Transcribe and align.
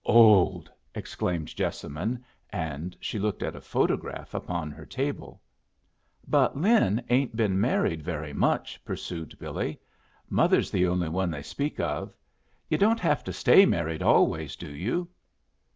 "Old!" 0.03 0.71
exclaimed 0.95 1.55
Jessamine. 1.55 2.25
And 2.49 2.97
she 2.99 3.19
looked 3.19 3.43
at 3.43 3.55
a 3.55 3.61
photograph 3.61 4.33
upon 4.33 4.71
her 4.71 4.83
table. 4.83 5.43
"But 6.27 6.57
Lin 6.57 7.03
ain't 7.11 7.35
been 7.35 7.61
married 7.61 8.01
very 8.01 8.33
much," 8.33 8.83
pursued 8.83 9.37
Billy. 9.37 9.79
"Mother's 10.27 10.71
the 10.71 10.87
only 10.87 11.09
one 11.09 11.29
they 11.29 11.43
speak 11.43 11.79
of. 11.79 12.15
You 12.67 12.79
don't 12.79 12.99
have 12.99 13.23
to 13.25 13.31
stay 13.31 13.63
married 13.67 14.01
always, 14.01 14.55
do 14.55 14.71
you?" 14.75 15.07